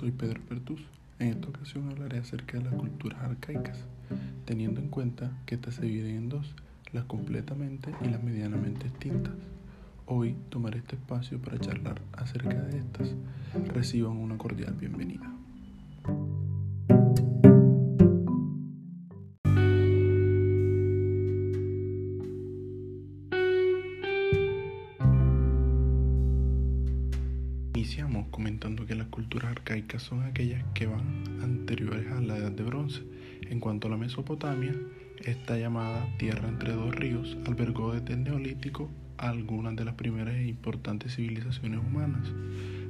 soy 0.00 0.12
Pedro 0.12 0.40
Pertus. 0.48 0.80
En 1.18 1.28
esta 1.28 1.50
ocasión 1.50 1.90
hablaré 1.90 2.16
acerca 2.18 2.56
de 2.56 2.64
las 2.64 2.72
culturas 2.72 3.20
arcaicas, 3.20 3.84
teniendo 4.46 4.80
en 4.80 4.88
cuenta 4.88 5.30
que 5.44 5.56
estas 5.56 5.74
se 5.74 5.82
dividen 5.82 6.16
en 6.16 6.28
dos, 6.30 6.54
las 6.94 7.04
completamente 7.04 7.92
y 8.02 8.08
las 8.08 8.22
medianamente 8.22 8.86
extintas. 8.86 9.34
Hoy 10.06 10.36
tomaré 10.48 10.78
este 10.78 10.96
espacio 10.96 11.38
para 11.38 11.58
charlar 11.58 12.00
acerca 12.14 12.62
de 12.62 12.78
estas. 12.78 13.14
Reciban 13.74 14.16
una 14.16 14.38
cordial 14.38 14.72
bienvenida. 14.72 15.39
Son 30.00 30.22
aquellas 30.22 30.64
que 30.74 30.86
van 30.86 31.24
anteriores 31.42 32.10
a 32.12 32.20
la 32.20 32.38
Edad 32.38 32.52
de 32.52 32.62
Bronce. 32.62 33.02
En 33.48 33.60
cuanto 33.60 33.88
a 33.88 33.90
la 33.90 33.96
Mesopotamia, 33.96 34.74
esta 35.24 35.56
llamada 35.56 36.06
Tierra 36.18 36.48
entre 36.48 36.72
dos 36.72 36.94
ríos 36.94 37.36
albergó 37.46 37.92
desde 37.92 38.14
el 38.14 38.24
Neolítico 38.24 38.90
algunas 39.18 39.76
de 39.76 39.84
las 39.84 39.94
primeras 39.94 40.34
e 40.34 40.48
importantes 40.48 41.16
civilizaciones 41.16 41.80
humanas, 41.80 42.32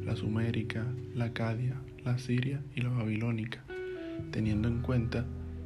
la 0.05 0.15
sumérica, 0.17 0.87
la 1.15 1.27
acadia, 1.27 1.75
la 2.05 2.19
siria 2.19 2.63
y 2.75 2.83
la 2.83 2.91
babilónica, 2.91 3.65
teniendo 4.31 4.69
en 4.69 4.81
cuenta 4.81 5.25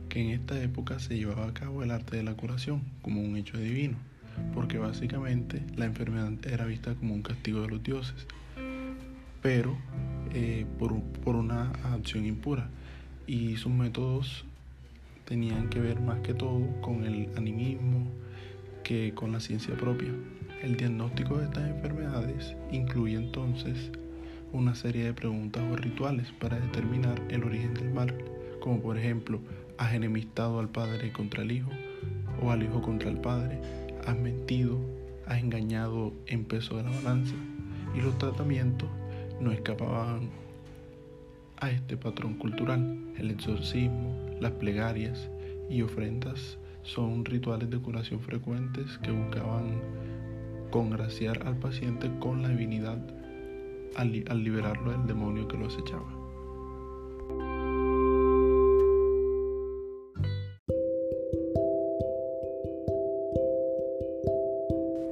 que 0.08 0.22
en 0.22 0.30
esta 0.30 0.62
época 0.62 0.98
se 0.98 1.16
llevaba 1.16 1.48
a 1.48 1.54
cabo 1.54 1.82
el 1.82 1.90
arte 1.90 2.16
de 2.16 2.22
la 2.22 2.34
curación 2.34 2.82
como 3.02 3.20
un 3.20 3.36
hecho 3.36 3.58
divino, 3.58 3.98
porque 4.54 4.78
básicamente 4.78 5.62
la 5.76 5.84
enfermedad 5.84 6.32
era 6.46 6.64
vista 6.64 6.94
como 6.94 7.14
un 7.14 7.22
castigo 7.22 7.60
de 7.60 7.68
los 7.68 7.82
dioses 7.82 8.26
pero 9.44 9.76
eh, 10.34 10.66
por, 10.78 11.00
por 11.24 11.36
una 11.36 11.70
acción 11.92 12.26
impura. 12.26 12.68
Y 13.26 13.56
sus 13.56 13.72
métodos 13.72 14.44
tenían 15.24 15.68
que 15.68 15.80
ver 15.80 16.00
más 16.00 16.20
que 16.20 16.34
todo 16.34 16.60
con 16.82 17.04
el 17.04 17.30
animismo 17.36 18.06
que 18.82 19.14
con 19.14 19.32
la 19.32 19.40
ciencia 19.40 19.76
propia. 19.76 20.10
El 20.62 20.76
diagnóstico 20.76 21.38
de 21.38 21.44
estas 21.44 21.68
enfermedades 21.70 22.56
incluye 22.72 23.16
entonces 23.16 23.92
una 24.52 24.74
serie 24.74 25.04
de 25.04 25.12
preguntas 25.12 25.62
o 25.70 25.76
rituales 25.76 26.32
para 26.32 26.58
determinar 26.58 27.20
el 27.28 27.44
origen 27.44 27.74
del 27.74 27.90
mal, 27.92 28.14
como 28.60 28.80
por 28.80 28.98
ejemplo, 28.98 29.40
¿has 29.78 29.94
enemistado 29.94 30.60
al 30.60 30.68
padre 30.68 31.12
contra 31.12 31.42
el 31.42 31.52
hijo 31.52 31.70
o 32.42 32.50
al 32.50 32.62
hijo 32.62 32.82
contra 32.82 33.10
el 33.10 33.20
padre? 33.20 33.60
¿Has 34.06 34.18
mentido? 34.18 34.78
¿Has 35.26 35.42
engañado 35.42 36.12
en 36.26 36.44
peso 36.44 36.76
de 36.76 36.84
la 36.84 36.90
balanza? 36.90 37.34
Y 37.96 38.00
los 38.00 38.18
tratamientos 38.18 38.88
no 39.40 39.52
escapaban 39.52 40.30
a 41.58 41.70
este 41.70 41.96
patrón 41.96 42.34
cultural. 42.34 42.98
El 43.18 43.30
exorcismo, 43.30 44.14
las 44.40 44.52
plegarias 44.52 45.30
y 45.70 45.82
ofrendas 45.82 46.58
son 46.82 47.24
rituales 47.24 47.70
de 47.70 47.78
curación 47.78 48.20
frecuentes 48.20 48.98
que 48.98 49.10
buscaban 49.10 49.80
congraciar 50.70 51.46
al 51.46 51.56
paciente 51.56 52.10
con 52.20 52.42
la 52.42 52.48
divinidad 52.48 52.98
al, 53.96 54.12
liberarlo 54.42 54.90
del 54.90 55.06
demonio 55.06 55.46
que 55.46 55.56
lo 55.56 55.66
acechaba. 55.66 56.12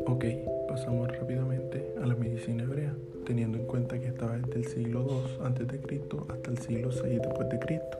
Ok, 0.07 0.25
pasamos 0.69 1.09
rápidamente 1.17 1.95
a 2.03 2.07
la 2.07 2.15
medicina 2.17 2.65
hebrea 2.65 2.82
teniendo 3.25 3.59
en 3.59 3.67
cuenta 3.67 3.99
que 3.99 4.07
estaba 4.07 4.37
desde 4.39 4.59
el 4.59 4.67
siglo 4.67 5.05
II 5.07 5.45
a.C. 5.45 6.03
hasta 6.29 6.51
el 6.51 6.59
siglo 6.59 6.91
VI 6.91 7.59
Cristo. 7.59 7.99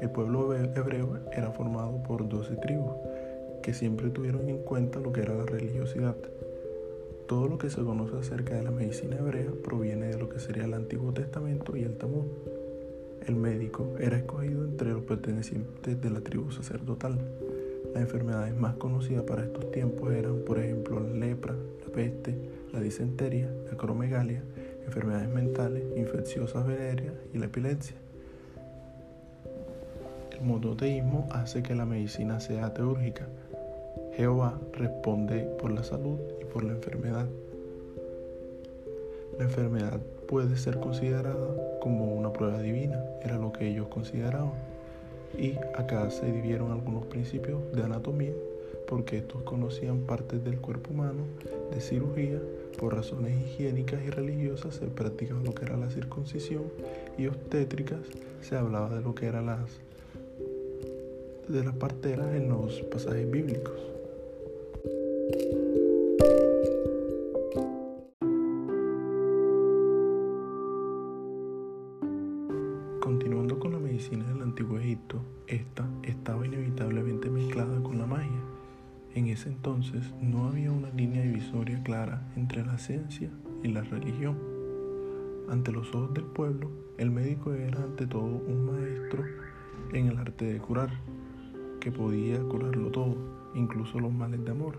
El 0.00 0.10
pueblo 0.10 0.54
hebreo 0.54 1.18
era 1.32 1.50
formado 1.52 2.02
por 2.02 2.28
12 2.28 2.56
tribus 2.56 2.92
que 3.62 3.72
siempre 3.72 4.10
tuvieron 4.10 4.48
en 4.48 4.58
cuenta 4.58 4.98
lo 4.98 5.12
que 5.12 5.22
era 5.22 5.34
la 5.34 5.46
religiosidad. 5.46 6.16
Todo 7.28 7.48
lo 7.48 7.56
que 7.56 7.70
se 7.70 7.82
conoce 7.82 8.16
acerca 8.16 8.56
de 8.56 8.64
la 8.64 8.72
medicina 8.72 9.16
hebrea 9.16 9.52
proviene 9.62 10.08
de 10.08 10.18
lo 10.18 10.28
que 10.28 10.40
sería 10.40 10.64
el 10.64 10.74
Antiguo 10.74 11.12
Testamento 11.12 11.76
y 11.76 11.84
el 11.84 11.96
Talmud. 11.96 12.26
El 13.26 13.36
médico 13.36 13.94
era 14.00 14.16
escogido 14.16 14.64
entre 14.64 14.90
los 14.90 15.04
pertenecientes 15.04 16.00
de 16.00 16.10
la 16.10 16.20
tribu 16.20 16.50
sacerdotal. 16.50 17.18
Las 17.94 18.02
enfermedades 18.02 18.54
más 18.56 18.74
conocidas 18.74 19.22
para 19.22 19.44
estos 19.44 19.70
tiempos 19.70 20.12
eran, 20.12 20.40
por 20.40 20.58
ejemplo, 20.58 20.98
la 20.98 21.10
lepra, 21.10 21.54
la 21.54 21.92
peste, 21.92 22.34
disentería, 22.82 23.50
la 23.70 23.76
cromegalia, 23.76 24.42
enfermedades 24.84 25.28
mentales, 25.28 25.84
infecciosas 25.96 26.66
venéreas 26.66 27.14
y 27.32 27.38
la 27.38 27.46
epilepsia. 27.46 27.96
El 30.32 30.42
monoteísmo 30.42 31.28
hace 31.30 31.62
que 31.62 31.74
la 31.74 31.86
medicina 31.86 32.40
sea 32.40 32.74
teúrgica. 32.74 33.26
Jehová 34.16 34.58
responde 34.72 35.44
por 35.60 35.70
la 35.70 35.82
salud 35.82 36.18
y 36.40 36.44
por 36.44 36.64
la 36.64 36.72
enfermedad. 36.72 37.26
La 39.38 39.44
enfermedad 39.44 40.00
puede 40.28 40.56
ser 40.56 40.78
considerada 40.78 41.78
como 41.80 42.14
una 42.14 42.32
prueba 42.32 42.60
divina, 42.60 43.02
era 43.22 43.38
lo 43.38 43.52
que 43.52 43.68
ellos 43.68 43.88
consideraban. 43.88 44.52
Y 45.38 45.56
acá 45.74 46.10
se 46.10 46.26
dividieron 46.26 46.72
algunos 46.72 47.06
principios 47.06 47.60
de 47.72 47.82
anatomía, 47.82 48.32
porque 48.86 49.18
estos 49.18 49.42
conocían 49.42 50.00
partes 50.00 50.44
del 50.44 50.58
cuerpo 50.58 50.90
humano, 50.92 51.24
de 51.72 51.80
cirugía, 51.80 52.40
por 52.78 52.94
razones 52.94 53.34
higiénicas 53.40 54.02
y 54.04 54.10
religiosas 54.10 54.74
se 54.74 54.86
practicaba 54.86 55.42
lo 55.42 55.54
que 55.54 55.64
era 55.64 55.76
la 55.76 55.90
circuncisión 55.90 56.64
y 57.18 57.26
obstétricas 57.26 58.00
se 58.40 58.56
hablaba 58.56 58.94
de 58.94 59.02
lo 59.02 59.14
que 59.14 59.26
eran 59.26 59.46
las 59.46 59.60
de 61.48 61.64
las 61.64 61.74
parteras 61.74 62.34
en 62.34 62.48
los 62.48 62.80
pasajes 62.82 63.30
bíblicos. 63.30 63.74
En 79.14 79.26
ese 79.26 79.48
entonces 79.48 80.02
no 80.20 80.46
había 80.46 80.72
una 80.72 80.90
línea 80.90 81.22
divisoria 81.22 81.82
clara 81.82 82.22
entre 82.36 82.64
la 82.64 82.78
ciencia 82.78 83.30
y 83.62 83.68
la 83.68 83.82
religión. 83.82 84.36
Ante 85.48 85.70
los 85.72 85.94
ojos 85.94 86.14
del 86.14 86.24
pueblo, 86.24 86.70
el 86.96 87.10
médico 87.10 87.52
era 87.52 87.82
ante 87.82 88.06
todo 88.06 88.22
un 88.22 88.66
maestro 88.66 89.24
en 89.92 90.06
el 90.08 90.18
arte 90.18 90.46
de 90.46 90.58
curar, 90.58 90.90
que 91.80 91.92
podía 91.92 92.40
curarlo 92.40 92.90
todo, 92.90 93.16
incluso 93.54 93.98
los 93.98 94.12
males 94.12 94.44
de 94.44 94.50
amor. 94.50 94.78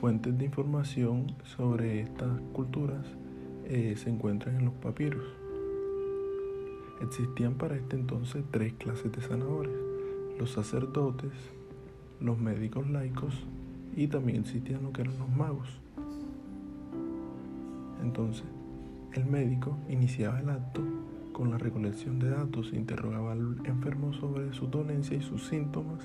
Fuentes 0.00 0.36
de 0.36 0.44
información 0.44 1.34
sobre 1.44 2.00
estas 2.00 2.40
culturas 2.52 3.06
eh, 3.64 3.94
se 3.96 4.10
encuentran 4.10 4.56
en 4.56 4.64
los 4.66 4.74
papiros. 4.74 5.24
Existían 7.00 7.54
para 7.54 7.76
este 7.76 7.96
entonces 7.96 8.44
tres 8.50 8.74
clases 8.74 9.10
de 9.12 9.22
sanadores, 9.22 9.72
los 10.38 10.50
sacerdotes, 10.50 11.32
los 12.22 12.38
médicos 12.38 12.88
laicos 12.88 13.34
y 13.96 14.06
también 14.06 14.40
existían 14.40 14.82
lo 14.82 14.92
que 14.92 15.02
eran 15.02 15.18
los 15.18 15.28
magos. 15.28 15.68
Entonces, 18.02 18.44
el 19.14 19.26
médico 19.26 19.76
iniciaba 19.88 20.40
el 20.40 20.48
acto 20.48 20.82
con 21.32 21.50
la 21.50 21.58
recolección 21.58 22.18
de 22.18 22.30
datos, 22.30 22.72
interrogaba 22.72 23.32
al 23.32 23.58
enfermo 23.64 24.12
sobre 24.12 24.52
su 24.52 24.66
dolencia 24.66 25.16
y 25.16 25.22
sus 25.22 25.48
síntomas, 25.48 26.04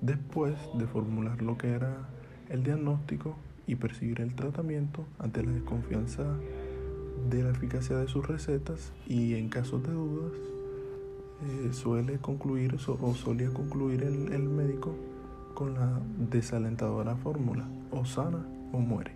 después 0.00 0.54
de 0.74 0.86
formular 0.86 1.42
lo 1.42 1.56
que 1.56 1.70
era 1.70 2.08
el 2.48 2.62
diagnóstico 2.62 3.36
y 3.66 3.76
percibir 3.76 4.20
el 4.20 4.34
tratamiento 4.34 5.06
ante 5.18 5.42
la 5.42 5.52
desconfianza 5.52 6.24
de 7.30 7.42
la 7.42 7.50
eficacia 7.50 7.96
de 7.96 8.08
sus 8.08 8.26
recetas 8.26 8.92
y 9.06 9.34
en 9.34 9.48
casos 9.48 9.82
de 9.84 9.92
dudas 9.92 10.32
eh, 11.44 11.72
suele 11.72 12.18
concluir 12.18 12.74
o 12.74 13.14
solía 13.14 13.50
concluir 13.50 14.02
el, 14.02 14.32
el 14.32 14.42
médico 14.42 14.94
con 15.54 15.74
la 15.74 16.00
desalentadora 16.30 17.16
fórmula 17.16 17.66
o 17.90 18.04
sana 18.04 18.44
o 18.72 18.78
muere. 18.78 19.12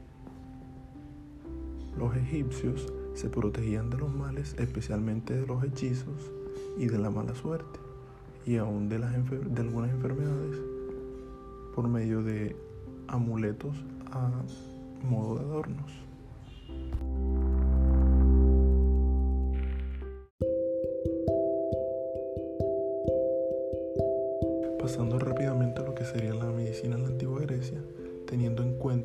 Los 1.99 2.15
egipcios 2.17 2.93
se 3.15 3.31
protegían 3.31 3.89
de 3.89 3.97
los 3.97 4.15
males, 4.15 4.55
especialmente 4.59 5.35
de 5.35 5.47
los 5.47 5.65
hechizos 5.65 6.31
y 6.77 6.87
de 6.87 6.99
la 6.99 7.11
mala 7.11 7.35
suerte, 7.35 7.81
y 8.45 8.57
aún 8.57 8.89
de, 8.89 8.99
de 8.99 9.61
algunas 9.61 9.91
enfermedades, 9.91 10.59
por 11.75 11.89
medio 11.89 12.23
de 12.23 12.55
amuletos 13.09 13.77
a 14.11 14.31
modo 15.09 15.39
de 15.39 15.45
adornos. 15.45 15.93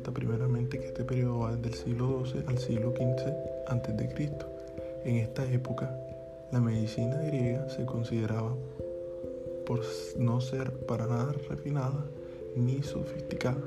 Cuenta 0.02 0.18
primeramente 0.18 0.80
que 0.80 0.86
este 0.86 1.04
periodo 1.04 1.38
va 1.40 1.54
desde 1.54 1.68
el 1.68 1.74
siglo 1.74 2.24
XII 2.26 2.42
al 2.48 2.58
siglo 2.58 2.90
XV 2.90 3.28
a.C. 3.68 4.32
En 5.04 5.16
esta 5.16 5.44
época, 5.52 5.96
la 6.50 6.60
medicina 6.60 7.18
griega 7.18 7.68
se 7.68 7.86
consideraba 7.86 8.52
por 9.64 9.82
no 10.18 10.40
ser 10.40 10.72
para 10.86 11.06
nada 11.06 11.32
refinada 11.48 12.04
ni 12.56 12.82
sofisticada. 12.82 13.62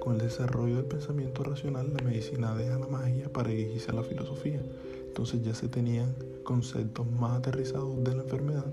Con 0.00 0.14
el 0.14 0.20
desarrollo 0.20 0.76
del 0.76 0.84
pensamiento 0.84 1.42
racional, 1.42 1.92
la 1.92 2.04
medicina 2.04 2.54
deja 2.54 2.78
la 2.78 2.86
magia 2.86 3.28
para 3.32 3.48
dirigirse 3.48 3.90
a 3.90 3.94
la 3.94 4.04
filosofía. 4.04 4.60
Entonces 5.08 5.42
ya 5.42 5.54
se 5.56 5.66
tenían 5.66 6.14
conceptos 6.44 7.04
más 7.10 7.38
aterrizados 7.38 8.04
de 8.04 8.14
la 8.14 8.22
enfermedad, 8.22 8.72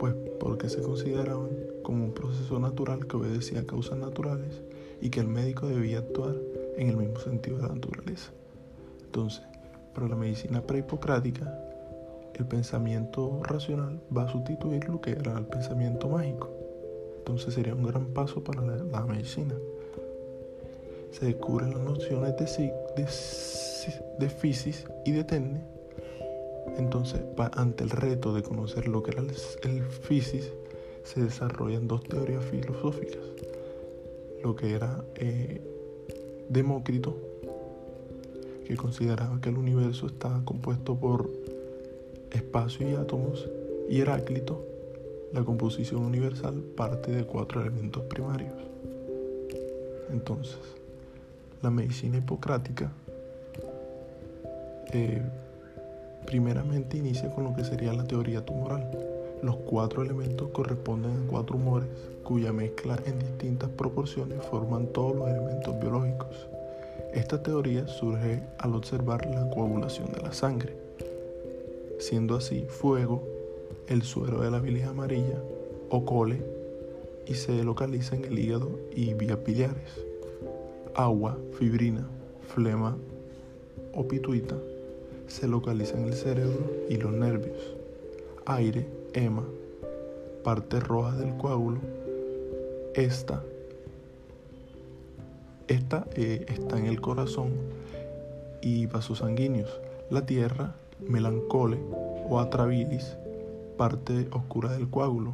pues 0.00 0.12
porque 0.40 0.68
se 0.68 0.82
consideraban 0.82 1.50
como 1.84 2.04
un 2.04 2.14
proceso 2.14 2.58
natural 2.58 3.06
que 3.06 3.16
obedecía 3.16 3.60
a 3.60 3.64
causas 3.64 3.98
naturales 3.98 4.60
y 5.00 5.10
que 5.10 5.20
el 5.20 5.28
médico 5.28 5.66
debía 5.66 5.98
actuar 5.98 6.34
en 6.76 6.88
el 6.88 6.96
mismo 6.96 7.18
sentido 7.20 7.56
de 7.56 7.62
la 7.62 7.74
naturaleza. 7.74 8.30
Entonces, 9.04 9.42
para 9.94 10.08
la 10.08 10.16
medicina 10.16 10.60
prehipocrática, 10.60 11.58
el 12.34 12.46
pensamiento 12.46 13.40
racional 13.44 14.00
va 14.14 14.24
a 14.24 14.28
sustituir 14.28 14.88
lo 14.88 15.00
que 15.00 15.12
era 15.12 15.38
el 15.38 15.46
pensamiento 15.46 16.08
mágico. 16.08 16.50
Entonces 17.18 17.54
sería 17.54 17.74
un 17.74 17.82
gran 17.82 18.06
paso 18.06 18.44
para 18.44 18.60
la, 18.62 19.04
medicina. 19.04 19.54
Se 21.10 21.24
descubren 21.26 21.70
las 21.70 21.80
nociones 21.80 22.36
de, 22.36 22.72
de, 22.96 23.06
de 24.18 24.74
y 25.06 25.12
de 25.12 25.24
tenne. 25.24 25.60
Entonces, 26.76 27.22
ante 27.52 27.84
el 27.84 27.90
reto 27.90 28.34
de 28.34 28.42
conocer 28.42 28.86
lo 28.86 29.02
que 29.02 29.12
era 29.12 29.22
el, 29.22 29.32
el 29.62 29.82
fisis, 29.82 30.52
se 31.04 31.22
desarrollan 31.22 31.88
dos 31.88 32.02
teorías 32.04 32.44
filosóficas. 32.44 33.22
Lo 34.46 34.54
que 34.54 34.76
era 34.76 35.04
eh, 35.16 35.60
Demócrito, 36.48 37.16
que 38.64 38.76
consideraba 38.76 39.40
que 39.40 39.48
el 39.48 39.58
universo 39.58 40.06
estaba 40.06 40.44
compuesto 40.44 40.94
por 40.94 41.28
espacio 42.30 42.88
y 42.88 42.94
átomos, 42.94 43.50
y 43.88 44.00
Heráclito, 44.00 44.64
la 45.32 45.42
composición 45.42 46.04
universal 46.04 46.62
parte 46.76 47.10
de 47.10 47.24
cuatro 47.24 47.60
elementos 47.60 48.04
primarios. 48.04 48.54
Entonces, 50.12 50.60
la 51.60 51.70
medicina 51.70 52.18
hipocrática 52.18 52.92
eh, 54.92 55.22
primeramente 56.24 56.98
inicia 56.98 57.32
con 57.32 57.42
lo 57.42 57.52
que 57.56 57.64
sería 57.64 57.92
la 57.92 58.04
teoría 58.04 58.46
tumoral. 58.46 58.88
Los 59.42 59.56
cuatro 59.56 60.02
elementos 60.02 60.48
corresponden 60.48 61.12
a 61.12 61.30
cuatro 61.30 61.56
humores 61.56 61.88
cuya 62.24 62.52
mezcla 62.52 62.98
en 63.06 63.18
distintas 63.18 63.70
proporciones 63.70 64.42
forman 64.46 64.86
todos 64.88 65.16
los 65.16 65.28
elementos 65.28 65.78
biológicos. 65.78 66.48
Esta 67.14 67.42
teoría 67.42 67.86
surge 67.86 68.42
al 68.58 68.74
observar 68.74 69.24
la 69.26 69.48
coagulación 69.50 70.12
de 70.12 70.20
la 70.20 70.32
sangre 70.32 70.86
siendo 71.98 72.36
así 72.36 72.66
fuego, 72.68 73.22
el 73.88 74.02
suero 74.02 74.40
de 74.40 74.50
la 74.50 74.60
bilis 74.60 74.84
amarilla 74.84 75.40
o 75.90 76.04
cole 76.04 76.42
y 77.26 77.34
se 77.34 77.62
localiza 77.64 78.16
en 78.16 78.24
el 78.24 78.38
hígado 78.38 78.70
y 78.94 79.14
vías 79.14 79.42
biliares. 79.44 79.90
Agua, 80.94 81.38
fibrina, 81.58 82.08
flema 82.54 82.96
o 83.94 84.06
pituita 84.06 84.56
se 85.26 85.48
localiza 85.48 85.98
en 85.98 86.04
el 86.06 86.14
cerebro 86.14 86.70
y 86.88 86.96
los 86.96 87.12
nervios. 87.12 87.58
Aire, 88.44 88.86
hema, 89.16 89.44
parte 90.44 90.78
roja 90.78 91.16
del 91.16 91.36
coágulo. 91.36 91.80
Esta, 92.94 93.42
esta 95.68 96.06
eh, 96.14 96.44
está 96.48 96.78
en 96.78 96.86
el 96.86 97.00
corazón 97.00 97.52
y 98.60 98.86
vasos 98.86 99.18
sanguíneos. 99.18 99.80
La 100.10 100.26
tierra 100.26 100.74
melancole 101.00 101.78
o 102.28 102.38
atrabilis, 102.38 103.16
parte 103.76 104.28
oscura 104.30 104.72
del 104.72 104.88
coágulo, 104.88 105.32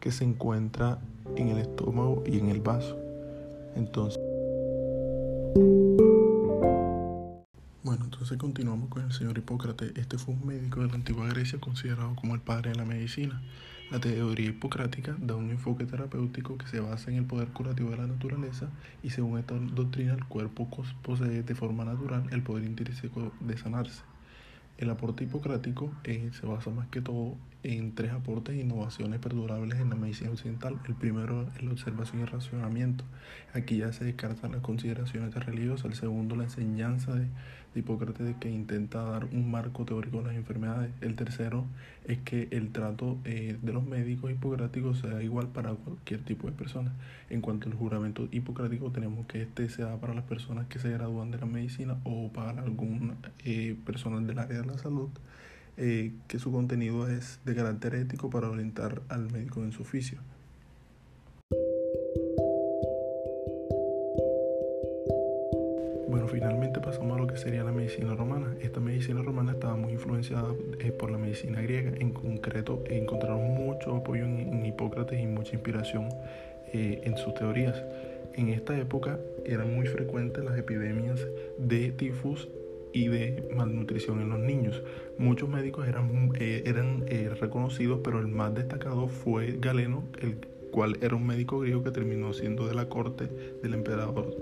que 0.00 0.10
se 0.10 0.24
encuentra 0.24 0.98
en 1.36 1.48
el 1.48 1.58
estómago 1.58 2.22
y 2.26 2.38
en 2.38 2.48
el 2.48 2.60
vaso. 2.60 2.96
Entonces, 3.76 4.20
bueno, 7.84 8.06
entonces 8.06 8.38
continuamos 8.38 8.88
con 8.88 9.04
el 9.04 9.12
señor 9.12 9.36
Hipócrates. 9.36 9.92
Este 9.96 10.16
fue 10.16 10.32
un 10.32 10.46
médico 10.46 10.80
de 10.80 10.88
la 10.88 10.94
antigua 10.94 11.28
Grecia 11.28 11.60
considerado 11.60 12.16
como 12.16 12.34
el 12.34 12.40
padre 12.40 12.70
de 12.70 12.76
la 12.76 12.86
medicina. 12.86 13.42
La 13.90 14.00
teoría 14.00 14.48
hipocrática 14.48 15.14
da 15.18 15.36
un 15.36 15.50
enfoque 15.50 15.84
terapéutico 15.84 16.56
que 16.56 16.66
se 16.66 16.80
basa 16.80 17.10
en 17.10 17.18
el 17.18 17.24
poder 17.26 17.48
curativo 17.48 17.90
de 17.90 17.98
la 17.98 18.06
naturaleza 18.06 18.70
y 19.02 19.10
según 19.10 19.38
esta 19.38 19.54
doctrina 19.54 20.14
el 20.14 20.24
cuerpo 20.24 20.66
posee 21.02 21.42
de 21.42 21.54
forma 21.54 21.84
natural 21.84 22.26
el 22.30 22.42
poder 22.42 22.64
intrínseco 22.64 23.32
de 23.40 23.58
sanarse. 23.58 24.00
El 24.78 24.88
aporte 24.88 25.24
hipocrático 25.24 25.92
eh, 26.04 26.30
se 26.40 26.46
basa 26.46 26.70
más 26.70 26.88
que 26.88 27.02
todo 27.02 27.36
en 27.64 27.94
tres 27.94 28.12
aportes 28.12 28.54
e 28.54 28.60
innovaciones 28.60 29.18
perdurables 29.20 29.80
en 29.80 29.90
la 29.90 29.96
medicina 29.96 30.30
occidental. 30.30 30.78
El 30.86 30.94
primero 30.94 31.48
es 31.56 31.62
la 31.62 31.72
observación 31.72 32.20
y 32.20 32.24
racionamiento. 32.26 33.04
Aquí 33.54 33.78
ya 33.78 33.92
se 33.92 34.04
descartan 34.04 34.52
las 34.52 34.60
consideraciones 34.60 35.34
religiosas. 35.34 35.86
El 35.86 35.94
segundo, 35.94 36.36
la 36.36 36.44
enseñanza 36.44 37.14
de, 37.14 37.26
Hipócrates 37.76 38.24
de 38.24 38.36
que 38.36 38.48
intenta 38.48 39.02
dar 39.02 39.24
un 39.24 39.50
marco 39.50 39.84
teórico 39.84 40.20
a 40.20 40.22
las 40.22 40.36
enfermedades. 40.36 40.92
El 41.00 41.16
tercero 41.16 41.64
es 42.06 42.18
que 42.18 42.46
el 42.52 42.70
trato 42.70 43.18
eh, 43.24 43.58
de 43.60 43.72
los 43.72 43.84
médicos 43.84 44.30
hipocráticos 44.30 45.00
sea 45.00 45.20
igual 45.22 45.48
para 45.48 45.72
cualquier 45.72 46.22
tipo 46.22 46.46
de 46.46 46.52
persona. 46.52 46.92
En 47.30 47.40
cuanto 47.40 47.68
al 47.68 47.74
juramento 47.74 48.28
hipocrático, 48.30 48.92
tenemos 48.92 49.26
que 49.26 49.42
este 49.42 49.68
sea 49.68 49.96
para 49.96 50.14
las 50.14 50.22
personas 50.22 50.68
que 50.68 50.78
se 50.78 50.90
gradúan 50.90 51.32
de 51.32 51.38
la 51.38 51.46
medicina 51.46 51.96
o 52.04 52.30
para 52.32 52.62
algún 52.62 53.16
eh, 53.44 53.76
personal 53.84 54.24
del 54.24 54.38
área 54.38 54.60
de 54.60 54.66
la 54.66 54.78
salud. 54.78 55.08
Eh, 55.76 56.12
que 56.28 56.38
su 56.38 56.52
contenido 56.52 57.08
es 57.08 57.40
de 57.44 57.54
carácter 57.54 57.96
ético 57.96 58.30
para 58.30 58.48
orientar 58.48 59.02
al 59.08 59.30
médico 59.32 59.60
en 59.60 59.72
su 59.72 59.82
oficio. 59.82 60.20
Bueno, 66.08 66.28
finalmente 66.28 66.78
pasamos 66.78 67.16
a 67.16 67.20
lo 67.20 67.26
que 67.26 67.36
sería 67.36 67.64
la 67.64 67.72
medicina 67.72 68.14
romana. 68.14 68.54
Esta 68.60 68.78
medicina 68.78 69.20
romana 69.20 69.52
estaba 69.52 69.74
muy 69.74 69.94
influenciada 69.94 70.54
eh, 70.78 70.92
por 70.92 71.10
la 71.10 71.18
medicina 71.18 71.60
griega. 71.60 71.92
En 71.98 72.12
concreto, 72.12 72.84
encontraron 72.88 73.54
mucho 73.54 73.96
apoyo 73.96 74.24
en, 74.24 74.64
Hipócrates 74.64 75.20
y 75.20 75.26
mucha 75.26 75.54
inspiración 75.54 76.08
eh, 76.72 77.00
en 77.02 77.16
sus 77.16 77.34
teorías. 77.34 77.82
En 78.34 78.48
esta 78.48 78.78
época 78.78 79.18
eran 79.44 79.74
muy 79.74 79.86
frecuentes 79.86 80.44
las 80.44 80.56
epidemias 80.56 81.20
de 81.58 81.90
tifus 81.90 82.48
y 82.94 83.08
de 83.08 83.50
malnutrición 83.54 84.20
en 84.20 84.30
los 84.30 84.38
niños. 84.38 84.80
Muchos 85.18 85.48
médicos 85.48 85.86
eran, 85.86 86.30
eh, 86.38 86.62
eran 86.64 87.04
eh, 87.08 87.28
reconocidos, 87.38 88.00
pero 88.02 88.20
el 88.20 88.28
más 88.28 88.54
destacado 88.54 89.08
fue 89.08 89.58
Galeno, 89.60 90.04
el 90.22 90.36
cual 90.70 90.96
era 91.02 91.16
un 91.16 91.26
médico 91.26 91.58
griego 91.58 91.82
que 91.82 91.90
terminó 91.90 92.32
siendo 92.32 92.66
de 92.66 92.74
la 92.74 92.88
corte 92.88 93.28
del 93.62 93.74
emperador 93.74 94.36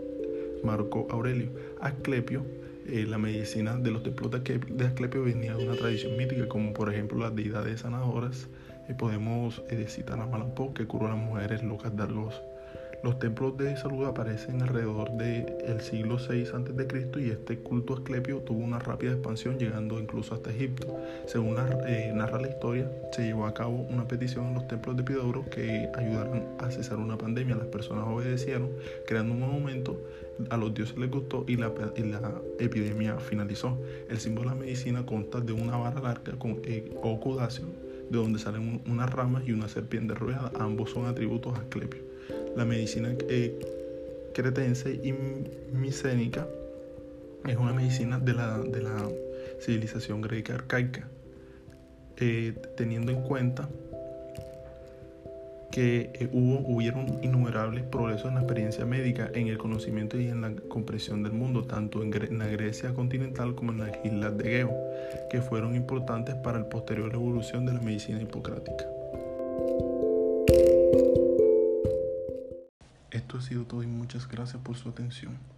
Marco 0.62 1.08
Aurelio. 1.10 1.48
Asclepio, 1.80 2.44
eh, 2.86 3.06
la 3.08 3.16
medicina 3.16 3.76
de 3.76 3.90
los 3.90 4.02
templos 4.02 4.30
de 4.30 4.84
Asclepio 4.84 5.24
venía 5.24 5.56
de 5.56 5.64
una 5.64 5.76
tradición 5.76 6.16
mítica, 6.18 6.46
como 6.46 6.74
por 6.74 6.92
ejemplo 6.92 7.18
las 7.18 7.34
deidades 7.34 7.80
sanadoras. 7.80 8.48
podemos 8.98 9.62
citar 9.88 10.20
a 10.20 10.26
Malampó, 10.26 10.74
que 10.74 10.86
curó 10.86 11.06
a 11.06 11.10
las 11.10 11.18
mujeres 11.18 11.62
locas 11.62 11.96
de 11.96 12.02
Argos. 12.02 12.42
Los 13.02 13.18
templos 13.18 13.56
de 13.56 13.76
salud 13.76 14.06
aparecen 14.06 14.62
alrededor 14.62 15.10
del 15.12 15.80
siglo 15.80 16.18
VI 16.18 16.42
a.C. 16.42 17.10
y 17.16 17.30
este 17.30 17.58
culto 17.58 17.94
asclepio 17.94 18.38
tuvo 18.38 18.62
una 18.62 18.78
rápida 18.78 19.10
expansión 19.10 19.58
llegando 19.58 19.98
incluso 19.98 20.34
hasta 20.34 20.50
Egipto. 20.50 20.86
Según 21.26 21.56
eh, 21.88 22.12
narra 22.14 22.40
la 22.40 22.48
historia, 22.48 22.88
se 23.10 23.24
llevó 23.24 23.46
a 23.46 23.54
cabo 23.54 23.74
una 23.90 24.06
petición 24.06 24.46
en 24.46 24.54
los 24.54 24.68
templos 24.68 24.94
de 24.94 25.02
Epidauro 25.02 25.44
que 25.50 25.90
ayudaran 25.96 26.46
a 26.58 26.70
cesar 26.70 26.98
una 26.98 27.18
pandemia. 27.18 27.56
Las 27.56 27.66
personas 27.66 28.06
obedecieron, 28.06 28.70
creando 29.04 29.34
un 29.34 29.40
monumento, 29.40 30.00
a 30.50 30.56
los 30.56 30.72
dioses 30.72 30.96
les 30.96 31.10
gustó 31.10 31.44
y 31.48 31.56
la, 31.56 31.72
epidemia 32.60 33.18
finalizó. 33.18 33.78
El 34.08 34.20
símbolo 34.20 34.50
de 34.50 34.54
la 34.54 34.60
medicina 34.60 35.04
consta 35.04 35.40
de 35.40 35.52
una 35.52 35.76
vara 35.76 36.00
larga 36.00 36.38
con 36.38 36.60
eh, 36.64 36.88
de 38.12 38.18
donde 38.18 38.38
salen 38.38 38.82
unas 38.86 39.10
ramas 39.10 39.42
y 39.46 39.52
una 39.52 39.68
serpiente 39.68 40.14
rodeada. 40.14 40.52
Ambos 40.60 40.90
son 40.90 41.06
atributos 41.06 41.58
asclepios 41.58 42.12
la 42.56 42.64
medicina 42.64 43.14
eh, 43.28 43.58
cretense 44.34 45.00
y 45.02 45.12
micénica 45.74 46.46
es 47.46 47.56
una 47.56 47.72
medicina 47.72 48.18
de 48.18 48.34
la, 48.34 48.58
de 48.58 48.82
la 48.82 49.08
civilización 49.60 50.20
griega 50.20 50.54
arcaica, 50.54 51.08
eh, 52.18 52.54
teniendo 52.76 53.10
en 53.10 53.22
cuenta 53.22 53.68
que 55.72 56.10
eh, 56.14 56.28
hubo, 56.32 56.60
hubieron 56.68 57.18
innumerables 57.22 57.82
progresos 57.82 58.28
en 58.28 58.34
la 58.34 58.42
experiencia 58.42 58.84
médica, 58.84 59.30
en 59.34 59.48
el 59.48 59.58
conocimiento 59.58 60.20
y 60.20 60.28
en 60.28 60.42
la 60.42 60.52
comprensión 60.68 61.24
del 61.24 61.32
mundo, 61.32 61.64
tanto 61.64 62.02
en, 62.02 62.38
la 62.38 62.46
Grecia 62.46 62.94
continental 62.94 63.56
como 63.56 63.72
en 63.72 63.78
las 63.78 63.92
islas 64.04 64.36
de 64.36 64.60
Egeo, 64.60 64.70
que 65.30 65.40
fueron 65.40 65.74
importantes 65.74 66.36
para 66.36 66.60
la 66.60 66.68
posterior 66.68 67.12
evolución 67.12 67.66
de 67.66 67.72
la 67.72 67.80
medicina 67.80 68.20
hipocrática. 68.20 68.84
Esto 73.10 73.38
ha 73.38 73.40
sido 73.40 73.64
todo 73.64 73.82
y 73.82 73.86
muchas 73.86 74.28
gracias 74.28 74.62
por 74.62 74.76
su 74.76 74.90
atención. 74.90 75.52